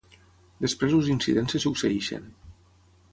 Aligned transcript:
Després 0.65 0.95
els 0.99 1.11
incidents 1.15 1.55
se 1.57 1.61
succeeixen. 1.65 2.25